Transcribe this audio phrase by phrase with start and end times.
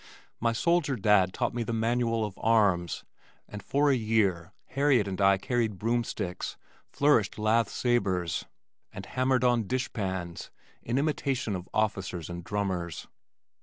[0.39, 3.03] My soldier dad taught me the manual of arms,
[3.47, 6.57] and for a year Harriet and I carried broom sticks,
[6.89, 8.45] flourished lath sabers,
[8.91, 10.49] and hammered on dishpans
[10.81, 13.05] in imitation of officers and drummers.